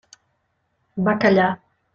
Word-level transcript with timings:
Va 1.09 1.15
callar. 1.25 1.55